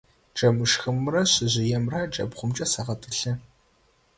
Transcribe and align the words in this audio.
Джэмышхымрэ 0.35 1.21
шъэжъыемрэ 1.31 1.99
джабгъумкӏэ 2.11 2.65
сэгъэтӏылъы. 2.71 3.33